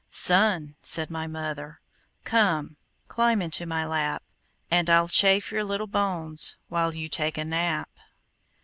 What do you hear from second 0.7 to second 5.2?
said my mother, "Come, climb into my lap, And I'll